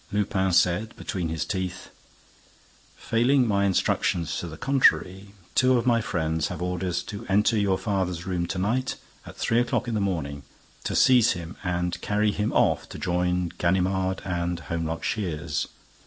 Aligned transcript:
Lupin 0.11 0.51
said, 0.51 0.95
between 0.95 1.29
his 1.29 1.45
teeth: 1.45 1.91
"Failing 2.95 3.47
my 3.47 3.65
instructions 3.65 4.35
to 4.39 4.47
the 4.47 4.57
contrary, 4.57 5.35
two 5.53 5.77
of 5.77 5.85
my 5.85 6.01
friends 6.01 6.47
have 6.47 6.59
orders 6.59 7.03
to 7.03 7.23
enter 7.27 7.55
your 7.55 7.77
father's 7.77 8.25
room 8.25 8.47
to 8.47 8.57
night, 8.57 8.95
at 9.27 9.37
three 9.37 9.59
o'clock 9.59 9.87
in 9.87 9.93
the 9.93 10.01
morning, 10.01 10.41
to 10.85 10.95
seize 10.95 11.33
him 11.33 11.55
and 11.63 12.01
carry 12.01 12.31
him 12.31 12.51
off 12.51 12.89
to 12.89 12.97
join 12.97 13.49
Ganimard 13.59 14.23
and 14.25 14.59
Holmlock 14.61 15.03
Shears." 15.03 15.67